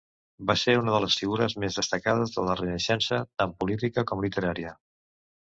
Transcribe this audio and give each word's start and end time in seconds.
Va 0.51 0.53
ser 0.59 0.73
una 0.77 0.93
de 0.95 1.01
les 1.03 1.17
figures 1.19 1.55
més 1.63 1.77
destacades 1.81 2.33
de 2.39 2.47
la 2.49 2.57
Renaixença, 2.63 3.21
tant 3.43 3.55
política 3.61 4.07
com 4.13 4.27
literària. 4.27 4.75